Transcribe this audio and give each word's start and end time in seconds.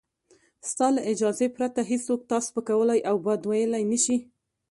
ستا 0.69 0.87
له 0.95 1.01
اجازې 1.11 1.47
پرته 1.57 1.81
هېڅوک 1.91 2.21
تا 2.29 2.37
سپکولای 2.47 2.99
او 3.09 3.15
بد 3.25 3.41
ویلای 3.49 3.83
نشي. 3.91 4.17